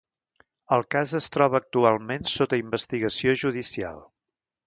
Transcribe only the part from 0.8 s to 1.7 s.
cas es troba